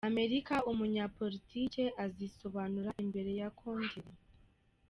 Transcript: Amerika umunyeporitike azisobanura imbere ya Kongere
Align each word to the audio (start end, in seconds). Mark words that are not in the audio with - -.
Amerika 0.09 0.55
umunyeporitike 0.71 1.83
azisobanura 2.05 2.91
imbere 3.03 3.31
ya 3.39 3.49
Kongere 3.57 4.11